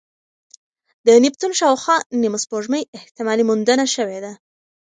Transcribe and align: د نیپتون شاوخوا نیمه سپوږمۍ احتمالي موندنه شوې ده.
د 1.05 1.07
نیپتون 1.23 1.51
شاوخوا 1.59 1.95
نیمه 2.21 2.39
سپوږمۍ 2.43 2.83
احتمالي 2.99 3.43
موندنه 3.49 3.85
شوې 3.95 4.19
ده. 4.25 4.31